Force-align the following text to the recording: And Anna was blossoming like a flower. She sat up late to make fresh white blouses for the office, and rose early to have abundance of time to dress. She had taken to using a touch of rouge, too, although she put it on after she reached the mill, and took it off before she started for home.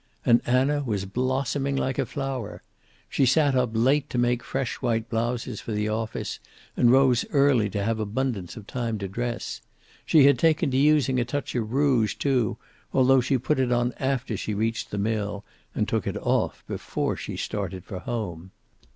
And 0.25 0.41
Anna 0.47 0.81
was 0.81 1.05
blossoming 1.05 1.75
like 1.75 1.99
a 1.99 2.07
flower. 2.07 2.63
She 3.07 3.27
sat 3.27 3.53
up 3.53 3.69
late 3.73 4.09
to 4.09 4.17
make 4.17 4.41
fresh 4.43 4.77
white 4.81 5.07
blouses 5.11 5.61
for 5.61 5.73
the 5.73 5.89
office, 5.89 6.39
and 6.75 6.89
rose 6.89 7.23
early 7.29 7.69
to 7.69 7.83
have 7.83 7.99
abundance 7.99 8.57
of 8.57 8.65
time 8.65 8.97
to 8.97 9.07
dress. 9.07 9.61
She 10.03 10.23
had 10.23 10.39
taken 10.39 10.71
to 10.71 10.77
using 10.77 11.19
a 11.19 11.23
touch 11.23 11.53
of 11.53 11.71
rouge, 11.71 12.15
too, 12.15 12.57
although 12.91 13.21
she 13.21 13.37
put 13.37 13.59
it 13.59 13.71
on 13.71 13.93
after 13.99 14.35
she 14.35 14.55
reached 14.55 14.89
the 14.89 14.97
mill, 14.97 15.45
and 15.75 15.87
took 15.87 16.07
it 16.07 16.17
off 16.17 16.63
before 16.67 17.15
she 17.15 17.37
started 17.37 17.85
for 17.85 17.99
home. 17.99 18.49